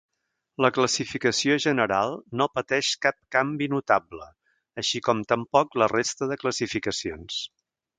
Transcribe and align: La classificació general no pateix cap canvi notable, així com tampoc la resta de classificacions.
La 0.65 0.69
classificació 0.77 1.57
general 1.65 2.17
no 2.41 2.49
pateix 2.55 2.91
cap 3.05 3.19
canvi 3.37 3.71
notable, 3.77 4.29
així 4.85 5.07
com 5.11 5.25
tampoc 5.35 5.83
la 5.85 5.93
resta 5.97 6.35
de 6.35 6.45
classificacions. 6.47 7.43